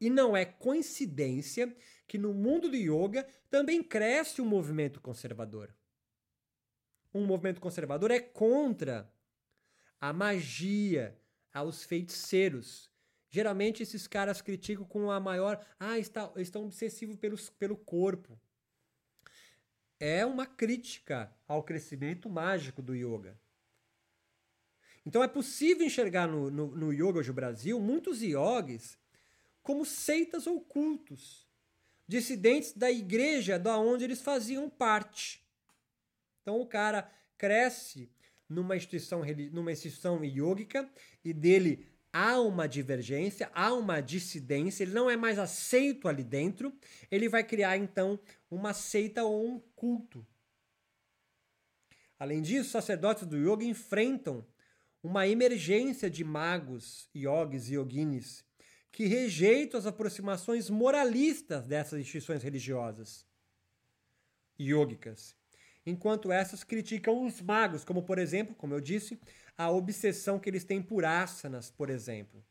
E 0.00 0.08
não 0.08 0.36
é 0.36 0.44
coincidência 0.44 1.76
que 2.06 2.16
no 2.16 2.32
mundo 2.32 2.68
do 2.68 2.76
yoga 2.76 3.26
também 3.50 3.82
cresce 3.82 4.40
um 4.40 4.46
movimento 4.46 5.00
conservador. 5.00 5.74
Um 7.12 7.26
movimento 7.26 7.60
conservador 7.60 8.10
é 8.10 8.20
contra 8.20 9.12
a 10.00 10.12
magia, 10.12 11.16
aos 11.52 11.84
feiticeiros. 11.84 12.90
Geralmente 13.28 13.82
esses 13.82 14.06
caras 14.06 14.40
criticam 14.40 14.84
com 14.84 15.10
a 15.10 15.20
maior. 15.20 15.64
Ah, 15.78 15.98
está, 15.98 16.32
estão 16.36 16.64
obsessivos 16.64 17.16
pelos, 17.16 17.50
pelo 17.50 17.76
corpo. 17.76 18.40
É 19.98 20.24
uma 20.24 20.46
crítica 20.46 21.32
ao 21.46 21.62
crescimento 21.62 22.28
mágico 22.28 22.80
do 22.80 22.94
yoga. 22.94 23.38
Então 25.04 25.22
é 25.22 25.28
possível 25.28 25.86
enxergar 25.86 26.26
no, 26.26 26.50
no, 26.50 26.76
no 26.76 26.92
yoga 26.92 27.18
hoje 27.18 27.28
no 27.28 27.34
Brasil 27.34 27.80
muitos 27.80 28.22
yogis 28.22 28.98
como 29.62 29.84
seitas 29.84 30.46
ou 30.46 30.60
cultos, 30.60 31.46
dissidentes 32.08 32.72
da 32.72 32.90
igreja 32.90 33.58
da 33.58 33.78
onde 33.78 34.04
eles 34.04 34.22
faziam 34.22 34.68
parte. 34.68 35.46
Então 36.42 36.60
o 36.60 36.66
cara 36.66 37.10
cresce 37.36 38.10
numa 38.50 38.76
instituição, 38.76 39.22
numa 39.52 39.72
instituição 39.72 40.22
yógica 40.24 40.90
e 41.24 41.32
dele 41.32 41.86
há 42.12 42.40
uma 42.40 42.66
divergência, 42.66 43.48
há 43.54 43.72
uma 43.72 44.00
dissidência, 44.00 44.82
ele 44.82 44.92
não 44.92 45.08
é 45.08 45.16
mais 45.16 45.38
aceito 45.38 46.08
ali 46.08 46.24
dentro, 46.24 46.72
ele 47.10 47.28
vai 47.28 47.44
criar 47.44 47.76
então 47.76 48.18
uma 48.50 48.74
seita 48.74 49.24
ou 49.24 49.46
um 49.46 49.60
culto. 49.76 50.26
Além 52.18 52.42
disso, 52.42 52.70
sacerdotes 52.70 53.26
do 53.26 53.38
yoga 53.38 53.64
enfrentam 53.64 54.44
uma 55.02 55.26
emergência 55.26 56.10
de 56.10 56.24
magos, 56.24 57.08
yogis 57.14 57.70
e 57.70 57.74
yoginis 57.74 58.44
que 58.92 59.06
rejeitam 59.06 59.78
as 59.78 59.86
aproximações 59.86 60.68
moralistas 60.68 61.64
dessas 61.64 62.00
instituições 62.00 62.42
religiosas 62.42 63.24
yogicas 64.60 65.34
enquanto 65.84 66.30
essas 66.30 66.62
criticam 66.62 67.24
os 67.24 67.40
magos, 67.40 67.84
como 67.84 68.02
por 68.02 68.18
exemplo, 68.18 68.54
como 68.54 68.74
eu 68.74 68.80
disse, 68.80 69.18
a 69.56 69.70
obsessão 69.70 70.38
que 70.38 70.48
eles 70.48 70.64
têm 70.64 70.82
por 70.82 71.04
asanas, 71.04 71.70
por 71.70 71.90
exemplo. 71.90 72.44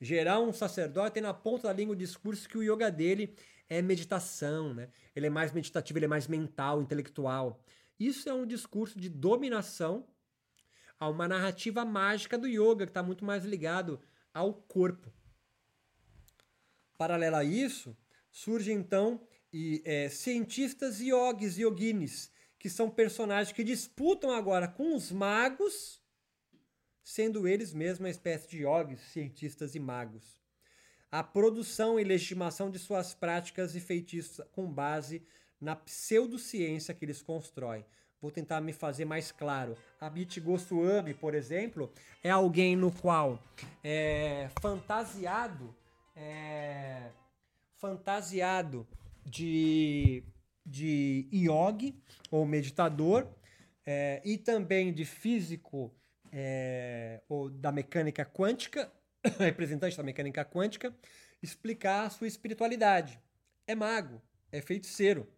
Gerar 0.00 0.40
um 0.40 0.52
sacerdote 0.52 1.14
tem 1.14 1.22
na 1.22 1.32
ponta 1.32 1.68
da 1.68 1.72
língua 1.72 1.94
o 1.94 1.98
discurso 1.98 2.48
que 2.48 2.58
o 2.58 2.62
yoga 2.62 2.90
dele 2.90 3.36
é 3.68 3.80
meditação, 3.80 4.74
né? 4.74 4.88
Ele 5.14 5.26
é 5.26 5.30
mais 5.30 5.52
meditativo, 5.52 5.98
ele 5.98 6.06
é 6.06 6.08
mais 6.08 6.26
mental, 6.26 6.82
intelectual. 6.82 7.62
Isso 7.98 8.28
é 8.28 8.34
um 8.34 8.44
discurso 8.44 8.98
de 8.98 9.08
dominação 9.08 10.06
a 10.98 11.08
uma 11.08 11.26
narrativa 11.26 11.84
mágica 11.84 12.36
do 12.36 12.46
yoga, 12.46 12.84
que 12.84 12.90
está 12.90 13.02
muito 13.02 13.24
mais 13.24 13.44
ligado 13.44 14.00
ao 14.32 14.54
corpo. 14.54 15.12
Paralelo 16.98 17.36
a 17.36 17.44
isso, 17.44 17.96
surgem 18.30 18.76
então 18.76 19.26
e, 19.52 19.82
é, 19.84 20.08
cientistas 20.08 21.00
yogis 21.00 21.58
e 21.58 21.62
yoginis, 21.62 22.30
que 22.58 22.70
são 22.70 22.88
personagens 22.88 23.54
que 23.54 23.64
disputam 23.64 24.30
agora 24.30 24.66
com 24.66 24.94
os 24.94 25.12
magos, 25.12 26.00
sendo 27.02 27.46
eles 27.46 27.72
mesmos 27.72 28.00
uma 28.00 28.10
espécie 28.10 28.48
de 28.48 28.62
yogis, 28.62 29.00
cientistas 29.12 29.74
e 29.74 29.80
magos. 29.80 30.40
A 31.10 31.22
produção 31.22 32.00
e 32.00 32.04
legitimação 32.04 32.70
de 32.70 32.78
suas 32.78 33.12
práticas 33.12 33.74
e 33.74 33.80
feitiços 33.80 34.40
com 34.52 34.72
base 34.72 35.22
na 35.60 35.76
pseudociência 35.76 36.94
que 36.94 37.04
eles 37.04 37.20
constroem. 37.20 37.84
Vou 38.20 38.30
tentar 38.30 38.60
me 38.60 38.72
fazer 38.72 39.04
mais 39.04 39.32
claro. 39.32 39.76
A 40.00 40.06
Amit 40.06 40.40
Goswami, 40.40 41.12
por 41.12 41.34
exemplo, 41.34 41.92
é 42.22 42.30
alguém 42.30 42.76
no 42.76 42.92
qual 42.92 43.42
é 43.82 44.48
fantasiado, 44.60 45.74
é, 46.14 47.10
fantasiado 47.76 48.86
de, 49.24 50.22
de 50.64 51.28
yogi 51.32 51.94
ou 52.30 52.44
meditador 52.44 53.28
é, 53.84 54.20
e 54.24 54.38
também 54.38 54.92
de 54.92 55.04
físico 55.04 55.94
é, 56.32 57.20
ou 57.28 57.50
da 57.50 57.70
mecânica 57.70 58.24
quântica, 58.24 58.90
representante 59.38 59.96
da 59.96 60.02
mecânica 60.02 60.44
quântica, 60.44 60.94
explicar 61.42 62.06
a 62.06 62.10
sua 62.10 62.26
espiritualidade. 62.26 63.20
É 63.66 63.74
mago, 63.74 64.20
é 64.50 64.60
feiticeiro. 64.60 65.28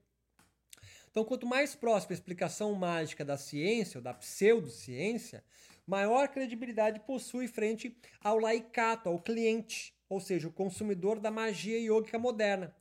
Então, 1.10 1.24
quanto 1.24 1.46
mais 1.46 1.74
próxima 1.74 2.12
a 2.12 2.14
explicação 2.14 2.74
mágica 2.74 3.24
da 3.24 3.36
ciência 3.36 3.98
ou 3.98 4.02
da 4.02 4.12
pseudociência, 4.12 5.44
maior 5.86 6.28
credibilidade 6.28 7.00
possui 7.00 7.46
frente 7.46 7.96
ao 8.20 8.38
laicato, 8.38 9.08
ao 9.08 9.20
cliente, 9.20 9.94
ou 10.08 10.20
seja, 10.20 10.48
o 10.48 10.52
consumidor 10.52 11.20
da 11.20 11.30
magia 11.30 11.78
yogica 11.78 12.18
moderna. 12.18 12.74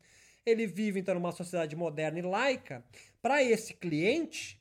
Ele 0.46 0.68
vive 0.68 1.00
então 1.00 1.16
numa 1.16 1.32
sociedade 1.32 1.76
moderna 1.76 2.20
e 2.20 2.22
laica. 2.22 2.84
Para 3.22 3.42
esse 3.42 3.74
cliente, 3.74 4.60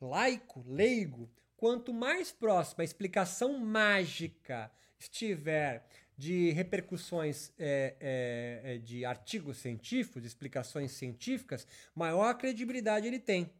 laico, 0.00 0.64
leigo, 0.66 1.28
quanto 1.56 1.92
mais 1.92 2.32
próxima 2.32 2.82
a 2.82 2.84
explicação 2.84 3.58
mágica 3.58 4.70
estiver 4.98 5.86
de 6.16 6.50
repercussões 6.50 7.52
é, 7.58 7.96
é, 8.00 8.74
é, 8.74 8.78
de 8.78 9.04
artigos 9.04 9.58
científicos, 9.58 10.22
de 10.22 10.28
explicações 10.28 10.92
científicas, 10.92 11.66
maior 11.94 12.34
credibilidade 12.34 13.06
ele 13.06 13.18
tem. 13.18 13.50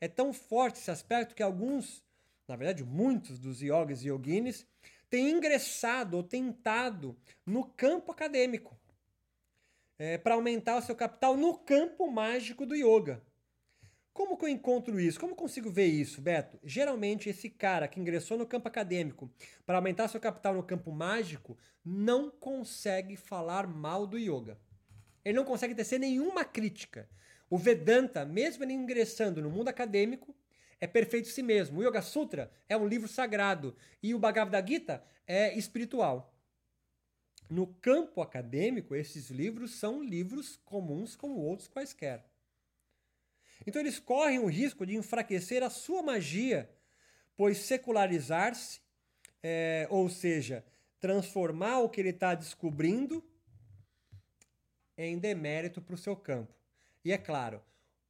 É 0.00 0.08
tão 0.08 0.32
forte 0.32 0.80
esse 0.80 0.90
aspecto 0.90 1.34
que 1.34 1.42
alguns, 1.42 2.04
na 2.48 2.56
verdade 2.56 2.84
muitos 2.84 3.38
dos 3.38 3.60
yogis 3.62 4.02
e 4.02 4.08
yoginis, 4.08 4.66
têm 5.08 5.30
ingressado 5.30 6.16
ou 6.16 6.22
tentado 6.22 7.16
no 7.44 7.64
campo 7.64 8.10
acadêmico 8.10 8.79
é, 10.00 10.16
para 10.16 10.34
aumentar 10.34 10.78
o 10.78 10.82
seu 10.82 10.96
capital 10.96 11.36
no 11.36 11.58
campo 11.58 12.10
mágico 12.10 12.64
do 12.64 12.74
yoga. 12.74 13.22
Como 14.14 14.34
que 14.34 14.46
eu 14.46 14.48
encontro 14.48 14.98
isso? 14.98 15.20
Como 15.20 15.36
consigo 15.36 15.70
ver 15.70 15.88
isso, 15.88 16.22
Beto? 16.22 16.58
Geralmente, 16.64 17.28
esse 17.28 17.50
cara 17.50 17.86
que 17.86 18.00
ingressou 18.00 18.38
no 18.38 18.46
campo 18.46 18.66
acadêmico 18.66 19.30
para 19.66 19.76
aumentar 19.76 20.08
seu 20.08 20.18
capital 20.18 20.54
no 20.54 20.62
campo 20.62 20.90
mágico 20.90 21.56
não 21.84 22.30
consegue 22.30 23.14
falar 23.14 23.66
mal 23.66 24.06
do 24.06 24.18
yoga. 24.18 24.58
Ele 25.22 25.36
não 25.36 25.44
consegue 25.44 25.74
tecer 25.74 26.00
nenhuma 26.00 26.46
crítica. 26.46 27.06
O 27.50 27.58
Vedanta, 27.58 28.24
mesmo 28.24 28.64
ele 28.64 28.72
ingressando 28.72 29.42
no 29.42 29.50
mundo 29.50 29.68
acadêmico, 29.68 30.34
é 30.80 30.86
perfeito 30.86 31.28
em 31.28 31.32
si 31.32 31.42
mesmo. 31.42 31.78
O 31.78 31.86
Yoga 31.86 32.00
Sutra 32.00 32.50
é 32.70 32.76
um 32.76 32.88
livro 32.88 33.06
sagrado 33.06 33.76
e 34.02 34.14
o 34.14 34.18
Bhagavad 34.18 34.66
Gita 34.66 35.04
é 35.26 35.54
espiritual. 35.58 36.34
No 37.50 37.66
campo 37.66 38.22
acadêmico, 38.22 38.94
esses 38.94 39.28
livros 39.28 39.72
são 39.72 40.00
livros 40.00 40.56
comuns 40.64 41.16
como 41.16 41.40
outros 41.40 41.66
quaisquer. 41.66 42.24
Então 43.66 43.82
eles 43.82 43.98
correm 43.98 44.38
o 44.38 44.46
risco 44.46 44.86
de 44.86 44.94
enfraquecer 44.94 45.60
a 45.60 45.68
sua 45.68 46.00
magia, 46.00 46.70
pois 47.36 47.58
secularizar-se, 47.58 48.80
é, 49.42 49.84
ou 49.90 50.08
seja, 50.08 50.64
transformar 51.00 51.80
o 51.80 51.88
que 51.88 52.00
ele 52.00 52.10
está 52.10 52.36
descobrindo 52.36 53.20
em 54.96 55.18
demérito 55.18 55.82
para 55.82 55.94
o 55.96 55.98
seu 55.98 56.14
campo. 56.14 56.54
E 57.04 57.10
é 57.10 57.18
claro, 57.18 57.60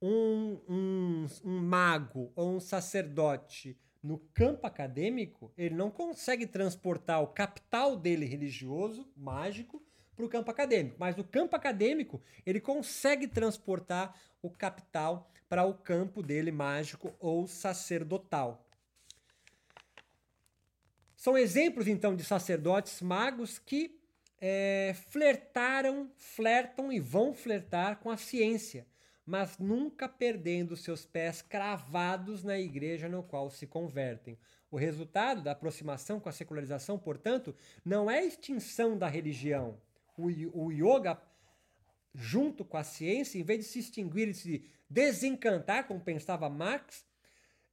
um, 0.02 0.58
um, 0.68 1.26
um 1.44 1.58
mago 1.60 2.30
ou 2.36 2.56
um 2.56 2.60
sacerdote 2.60 3.78
no 4.02 4.18
campo 4.32 4.66
acadêmico, 4.66 5.52
ele 5.56 5.74
não 5.74 5.90
consegue 5.90 6.46
transportar 6.46 7.22
o 7.22 7.28
capital 7.28 7.96
dele 7.96 8.24
religioso, 8.24 9.06
mágico, 9.16 9.82
para 10.16 10.24
o 10.24 10.28
campo 10.28 10.50
acadêmico. 10.50 10.96
Mas 10.98 11.16
no 11.16 11.24
campo 11.24 11.54
acadêmico, 11.54 12.22
ele 12.44 12.60
consegue 12.60 13.26
transportar 13.26 14.18
o 14.42 14.50
capital 14.50 15.30
para 15.48 15.64
o 15.64 15.74
campo 15.74 16.22
dele 16.22 16.50
mágico 16.50 17.14
ou 17.18 17.46
sacerdotal. 17.46 18.66
São 21.16 21.36
exemplos, 21.36 21.86
então, 21.86 22.16
de 22.16 22.24
sacerdotes 22.24 23.02
magos 23.02 23.58
que 23.58 24.00
é, 24.40 24.94
flertaram, 25.10 26.10
flertam 26.16 26.90
e 26.90 26.98
vão 26.98 27.34
flertar 27.34 27.98
com 27.98 28.10
a 28.10 28.16
ciência, 28.16 28.86
mas 29.26 29.58
nunca 29.58 30.08
perdendo 30.08 30.76
seus 30.76 31.04
pés 31.04 31.42
cravados 31.42 32.42
na 32.42 32.58
igreja 32.58 33.08
no 33.08 33.22
qual 33.22 33.50
se 33.50 33.66
convertem. 33.66 34.38
O 34.70 34.76
resultado 34.76 35.42
da 35.42 35.52
aproximação 35.52 36.20
com 36.20 36.28
a 36.28 36.32
secularização, 36.32 36.98
portanto, 36.98 37.54
não 37.84 38.10
é 38.10 38.20
a 38.20 38.24
extinção 38.24 38.96
da 38.96 39.08
religião, 39.08 39.80
o, 40.16 40.70
yoga, 40.70 41.20
junto 42.14 42.64
com 42.64 42.76
a 42.76 42.84
ciência, 42.84 43.38
em 43.38 43.42
vez 43.42 43.60
de 43.60 43.64
se 43.64 43.78
extinguir 43.78 44.28
e 44.28 44.34
se 44.34 44.64
desencantar, 44.88 45.86
como 45.86 46.00
pensava 46.00 46.48
Marx, 46.48 47.04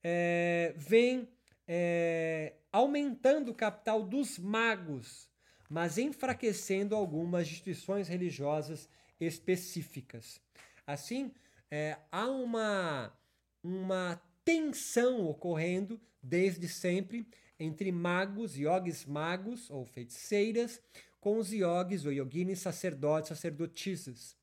é, 0.04 0.74
vem 0.78 1.28
é, 1.68 2.54
aumentando 2.72 3.52
o 3.52 3.56
capital 3.56 4.04
dos 4.04 4.38
magos, 4.38 5.30
mas 5.70 5.98
enfraquecendo 5.98 6.96
algumas 6.96 7.48
instituições 7.48 8.08
religiosas 8.08 8.88
específicas. 9.20 10.40
Assim, 10.88 11.34
é, 11.70 11.98
há 12.10 12.26
uma, 12.28 13.14
uma 13.62 14.22
tensão 14.46 15.28
ocorrendo 15.28 16.00
desde 16.24 16.68
sempre 16.70 17.28
entre 17.60 17.92
magos, 17.92 18.56
yogis 18.56 19.06
magos 19.06 19.70
ou 19.70 19.84
feiticeiras, 19.84 20.82
com 21.20 21.38
os 21.38 21.52
yogis 21.52 22.06
ou 22.06 22.14
yoginis 22.14 22.60
sacerdotes, 22.60 23.28
sacerdotisas. 23.28 24.38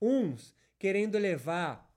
Uns 0.00 0.54
querendo 0.78 1.18
levar 1.18 1.92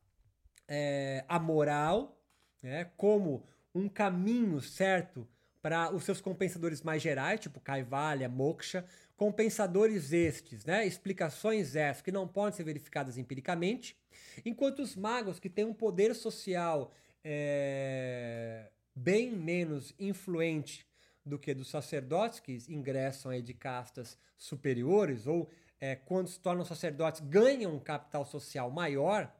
é, 0.67 1.23
a 1.27 1.37
moral 1.37 2.19
né, 2.61 2.85
como 2.97 3.45
um 3.75 3.87
caminho 3.87 4.59
certo 4.61 5.27
para 5.61 5.93
os 5.93 6.03
seus 6.03 6.19
compensadores 6.19 6.81
mais 6.81 7.01
gerais, 7.01 7.39
tipo 7.39 7.59
Kaivalya, 7.59 8.27
Moksha, 8.27 8.85
compensadores 9.15 10.11
estes, 10.11 10.65
né, 10.65 10.85
explicações 10.85 11.75
essas 11.75 12.01
que 12.01 12.11
não 12.11 12.27
podem 12.27 12.55
ser 12.55 12.63
verificadas 12.63 13.17
empiricamente, 13.17 13.97
enquanto 14.45 14.79
os 14.79 14.95
magos 14.95 15.39
que 15.39 15.49
têm 15.49 15.65
um 15.65 15.73
poder 15.73 16.15
social 16.15 16.91
é, 17.23 18.69
bem 18.95 19.31
menos 19.31 19.93
influente 19.99 20.85
do 21.25 21.39
que 21.39 21.53
dos 21.53 21.69
sacerdotes 21.69 22.39
que 22.39 22.57
ingressam 22.67 23.31
aí 23.31 23.41
de 23.41 23.53
castas 23.53 24.17
superiores 24.37 25.25
ou 25.25 25.49
é, 25.79 25.95
quando 25.95 26.27
se 26.27 26.39
tornam 26.39 26.65
sacerdotes 26.65 27.21
ganham 27.21 27.75
um 27.75 27.79
capital 27.79 28.25
social 28.25 28.69
maior, 28.69 29.33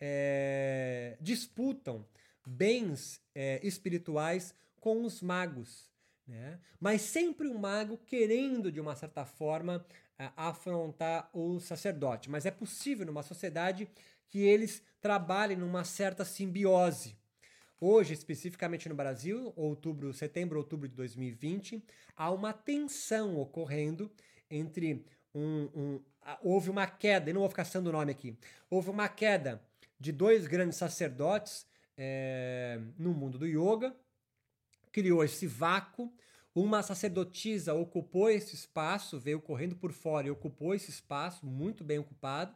é, 0.00 1.16
disputam 1.20 2.06
bens 2.46 3.20
é, 3.34 3.60
espirituais 3.62 4.54
com 4.80 5.04
os 5.04 5.20
magos. 5.20 5.89
Né? 6.30 6.60
Mas 6.78 7.02
sempre 7.02 7.48
um 7.48 7.58
mago 7.58 7.98
querendo, 8.06 8.70
de 8.70 8.80
uma 8.80 8.94
certa 8.94 9.24
forma, 9.24 9.84
afrontar 10.36 11.28
o 11.34 11.58
sacerdote. 11.58 12.30
Mas 12.30 12.46
é 12.46 12.52
possível 12.52 13.04
numa 13.04 13.24
sociedade 13.24 13.88
que 14.28 14.38
eles 14.38 14.80
trabalhem 15.00 15.56
numa 15.56 15.82
certa 15.82 16.24
simbiose. 16.24 17.16
Hoje, 17.80 18.14
especificamente 18.14 18.88
no 18.88 18.94
Brasil, 18.94 19.52
outubro, 19.56 20.12
setembro, 20.12 20.58
outubro 20.58 20.86
de 20.86 20.94
2020, 20.94 21.82
há 22.14 22.30
uma 22.30 22.52
tensão 22.52 23.36
ocorrendo 23.36 24.08
entre 24.48 25.04
um, 25.34 25.68
um 25.74 26.00
houve 26.42 26.70
uma 26.70 26.86
queda, 26.86 27.30
e 27.30 27.32
não 27.32 27.40
vou 27.40 27.48
ficar 27.48 27.64
citando 27.64 27.88
o 27.88 27.92
nome 27.92 28.12
aqui, 28.12 28.36
houve 28.68 28.90
uma 28.90 29.08
queda 29.08 29.60
de 29.98 30.12
dois 30.12 30.46
grandes 30.46 30.76
sacerdotes 30.76 31.66
é, 31.96 32.78
no 32.98 33.12
mundo 33.14 33.38
do 33.38 33.46
yoga, 33.46 33.96
criou 34.92 35.24
esse 35.24 35.46
vácuo. 35.46 36.12
Uma 36.54 36.82
sacerdotisa 36.82 37.74
ocupou 37.74 38.28
esse 38.28 38.54
espaço, 38.54 39.18
veio 39.18 39.40
correndo 39.40 39.76
por 39.76 39.92
fora 39.92 40.26
e 40.26 40.30
ocupou 40.30 40.74
esse 40.74 40.90
espaço, 40.90 41.46
muito 41.46 41.84
bem 41.84 41.98
ocupado. 41.98 42.54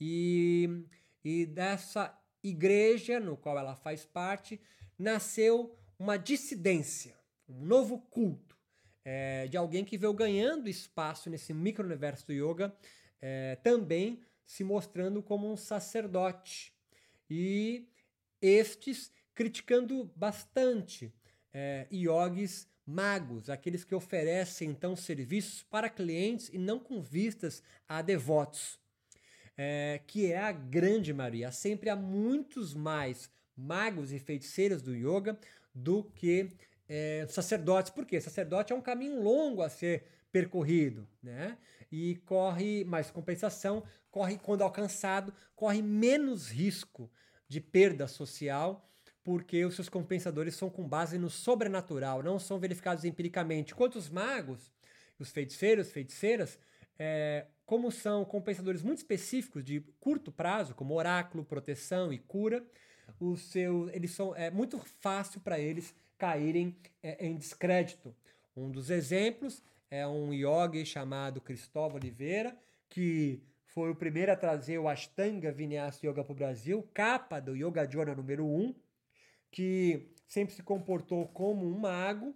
E, 0.00 0.84
e 1.24 1.46
dessa 1.46 2.16
igreja, 2.42 3.18
no 3.18 3.36
qual 3.36 3.58
ela 3.58 3.74
faz 3.74 4.04
parte, 4.04 4.60
nasceu 4.98 5.76
uma 5.98 6.16
dissidência, 6.18 7.16
um 7.48 7.64
novo 7.64 7.98
culto 7.98 8.52
é, 9.04 9.46
de 9.48 9.56
alguém 9.56 9.84
que 9.84 9.98
veio 9.98 10.12
ganhando 10.12 10.68
espaço 10.68 11.28
nesse 11.28 11.52
micro-universo 11.52 12.26
do 12.26 12.32
yoga, 12.32 12.74
é, 13.20 13.56
também 13.56 14.20
se 14.44 14.64
mostrando 14.64 15.22
como 15.22 15.50
um 15.50 15.56
sacerdote. 15.56 16.72
E 17.28 17.88
estes 18.40 19.12
criticando 19.34 20.04
bastante 20.14 21.12
é, 21.52 21.86
magos, 22.86 23.48
aqueles 23.48 23.84
que 23.84 23.94
oferecem 23.94 24.70
então 24.70 24.96
serviços 24.96 25.62
para 25.62 25.88
clientes 25.88 26.50
e 26.52 26.58
não 26.58 26.78
com 26.78 27.00
vistas 27.00 27.62
a 27.88 28.02
devotos, 28.02 28.78
é, 29.56 30.00
que 30.06 30.32
é 30.32 30.38
a 30.38 30.52
grande 30.52 31.12
maioria. 31.12 31.52
Sempre 31.52 31.90
há 31.90 31.96
muitos 31.96 32.74
mais 32.74 33.30
magos 33.56 34.12
e 34.12 34.18
feiticeiros 34.18 34.82
do 34.82 34.94
yoga 34.94 35.38
do 35.74 36.04
que 36.04 36.48
é, 36.88 37.26
sacerdotes. 37.28 37.90
Por 37.90 38.04
quê? 38.04 38.20
Sacerdote 38.20 38.72
é 38.72 38.76
um 38.76 38.80
caminho 38.80 39.22
longo 39.22 39.62
a 39.62 39.68
ser 39.68 40.04
percorrido, 40.30 41.06
né? 41.22 41.58
E 41.90 42.16
corre 42.24 42.84
mais 42.84 43.10
compensação, 43.10 43.84
corre 44.10 44.38
quando 44.38 44.62
alcançado, 44.62 45.32
corre 45.54 45.82
menos 45.82 46.50
risco 46.50 47.10
de 47.46 47.60
perda 47.60 48.08
social, 48.08 48.90
porque 49.24 49.64
os 49.64 49.74
seus 49.74 49.88
compensadores 49.88 50.54
são 50.54 50.68
com 50.68 50.86
base 50.86 51.18
no 51.18 51.30
sobrenatural, 51.30 52.22
não 52.22 52.38
são 52.38 52.58
verificados 52.58 53.04
empiricamente. 53.04 53.72
Enquanto 53.72 53.96
os 53.96 54.08
magos, 54.08 54.72
os 55.18 55.30
feiticeiros, 55.30 55.90
feiticeiras, 55.90 56.58
é, 56.98 57.46
como 57.64 57.90
são 57.90 58.24
compensadores 58.24 58.82
muito 58.82 58.98
específicos 58.98 59.64
de 59.64 59.80
curto 60.00 60.32
prazo, 60.32 60.74
como 60.74 60.94
oráculo, 60.94 61.44
proteção 61.44 62.12
e 62.12 62.18
cura, 62.18 62.64
o 63.20 63.36
seu, 63.36 63.88
eles 63.90 64.10
são 64.10 64.34
é 64.34 64.50
muito 64.50 64.78
fácil 65.00 65.40
para 65.40 65.58
eles 65.58 65.94
caírem 66.18 66.76
é, 67.02 67.24
em 67.24 67.36
descrédito. 67.36 68.14
Um 68.56 68.70
dos 68.70 68.90
exemplos 68.90 69.62
é 69.90 70.06
um 70.06 70.32
yogi 70.32 70.84
chamado 70.84 71.40
Cristóvão 71.40 71.96
Oliveira, 71.96 72.56
que 72.88 73.42
foi 73.66 73.90
o 73.90 73.94
primeiro 73.94 74.30
a 74.32 74.36
trazer 74.36 74.78
o 74.78 74.88
Ashtanga 74.88 75.50
Vinyasa 75.50 76.06
Yoga 76.06 76.22
para 76.22 76.32
o 76.32 76.36
Brasil, 76.36 76.88
capa 76.92 77.40
do 77.40 77.56
Yoga 77.56 77.88
Jona 77.90 78.14
número 78.14 78.46
1, 78.46 78.74
que 79.52 80.12
sempre 80.26 80.52
se 80.52 80.62
comportou 80.64 81.28
como 81.28 81.64
um 81.64 81.78
mago, 81.78 82.34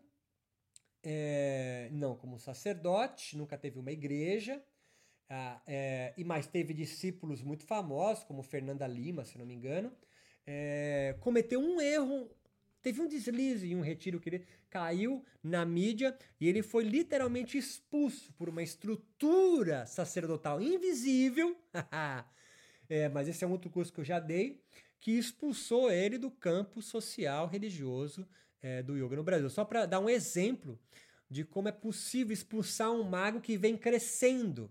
é, 1.03 1.89
não 1.91 2.15
como 2.15 2.37
um 2.37 2.39
sacerdote, 2.39 3.37
nunca 3.37 3.59
teve 3.59 3.81
uma 3.81 3.91
igreja, 3.91 4.63
é, 5.67 6.15
e 6.17 6.23
mais 6.23 6.47
teve 6.47 6.73
discípulos 6.73 7.43
muito 7.43 7.65
famosos, 7.65 8.23
como 8.23 8.45
Fernanda 8.45 8.87
Lima, 8.87 9.25
se 9.25 9.37
não 9.37 9.45
me 9.45 9.55
engano, 9.55 9.93
é, 10.47 11.17
cometeu 11.19 11.59
um 11.59 11.81
erro 11.81 12.31
Teve 12.87 13.01
um 13.01 13.09
deslize 13.09 13.69
em 13.69 13.75
um 13.75 13.81
retiro 13.81 14.21
que 14.21 14.29
ele 14.29 14.47
caiu 14.71 15.25
na 15.43 15.65
mídia 15.65 16.17
e 16.41 16.49
ele 16.49 16.63
foi 16.63 16.85
literalmente 16.85 17.59
expulso 17.59 18.33
por 18.35 18.49
uma 18.49 18.63
estrutura 18.63 19.85
sacerdotal 19.87 20.63
invisível. 20.63 21.57
é, 22.89 23.09
mas 23.11 23.27
esse 23.27 23.43
é 23.43 23.47
um 23.49 23.51
outro 23.51 23.69
curso 23.71 23.93
que 23.93 23.99
eu 23.99 24.05
já 24.05 24.21
dei, 24.21 24.63
que 25.01 25.13
expulsou 25.13 25.91
ele 25.91 26.19
do 26.19 26.31
campo 26.31 26.83
social 26.83 27.47
religioso 27.47 28.27
é, 28.63 28.83
do 28.83 28.97
yoga 28.97 29.17
no 29.17 29.23
Brasil. 29.23 29.49
Só 29.51 29.65
para 29.65 29.87
dar 29.87 30.01
um 30.01 30.09
exemplo 30.09 30.79
de 31.31 31.45
como 31.45 31.69
é 31.69 31.73
possível 31.73 32.33
expulsar 32.33 32.91
um 32.91 33.03
mago 33.03 33.41
que 33.41 33.57
vem 33.57 33.77
crescendo. 33.77 34.71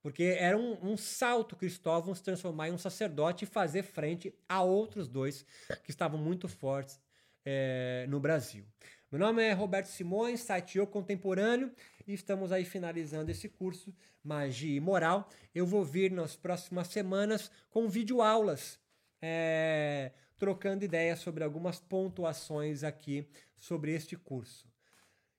Porque 0.00 0.36
era 0.38 0.58
um, 0.58 0.92
um 0.92 0.96
salto 0.96 1.54
Cristóvão 1.54 2.14
se 2.14 2.22
transformar 2.22 2.68
em 2.68 2.72
um 2.72 2.78
sacerdote 2.78 3.44
e 3.44 3.48
fazer 3.48 3.84
frente 3.84 4.34
a 4.48 4.62
outros 4.62 5.08
dois 5.08 5.46
que 5.84 5.90
estavam 5.90 6.18
muito 6.18 6.48
fortes 6.48 7.00
é, 7.44 8.06
no 8.08 8.18
Brasil. 8.18 8.64
Meu 9.10 9.20
nome 9.20 9.42
é 9.42 9.52
Roberto 9.52 9.86
Simões, 9.86 10.40
site 10.40 10.78
Eu 10.78 10.86
Contemporâneo, 10.86 11.70
e 12.06 12.14
estamos 12.14 12.50
aí 12.50 12.64
finalizando 12.64 13.30
esse 13.30 13.48
curso 13.48 13.94
Magia 14.24 14.74
e 14.74 14.80
Moral. 14.80 15.28
Eu 15.54 15.66
vou 15.66 15.84
vir 15.84 16.10
nas 16.10 16.34
próximas 16.34 16.88
semanas 16.88 17.50
com 17.68 17.88
videoaulas, 17.88 18.80
é, 19.22 20.10
trocando 20.36 20.84
ideias 20.84 21.20
sobre 21.20 21.44
algumas 21.44 21.78
pontuações 21.80 22.82
aqui 22.82 23.26
sobre 23.56 23.94
este 23.94 24.16
curso. 24.16 24.66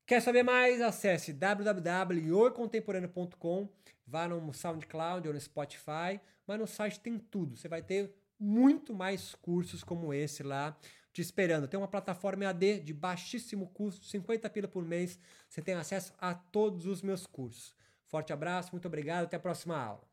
Quer 0.05 0.21
saber 0.21 0.43
mais? 0.43 0.81
Acesse 0.81 1.33
www.yocontemporâneo.com, 1.33 3.69
vá 4.07 4.27
no 4.27 4.53
SoundCloud 4.53 5.27
ou 5.27 5.33
no 5.33 5.39
Spotify, 5.39 6.19
mas 6.47 6.59
no 6.59 6.67
site 6.67 6.99
tem 6.99 7.19
tudo. 7.19 7.57
Você 7.57 7.67
vai 7.67 7.81
ter 7.81 8.13
muito 8.39 8.93
mais 8.93 9.33
cursos 9.35 9.83
como 9.83 10.13
esse 10.13 10.43
lá 10.43 10.77
te 11.13 11.21
esperando. 11.21 11.67
Tem 11.67 11.79
uma 11.79 11.87
plataforma 11.87 12.47
AD 12.47 12.79
de 12.79 12.93
baixíssimo 12.93 13.67
custo, 13.67 14.05
50 14.05 14.49
pila 14.49 14.67
por 14.67 14.83
mês. 14.83 15.19
Você 15.47 15.61
tem 15.61 15.75
acesso 15.75 16.13
a 16.19 16.33
todos 16.33 16.85
os 16.85 17.01
meus 17.01 17.25
cursos. 17.25 17.73
Forte 18.07 18.33
abraço, 18.33 18.71
muito 18.71 18.87
obrigado, 18.87 19.25
até 19.25 19.37
a 19.37 19.39
próxima 19.39 19.77
aula. 19.77 20.03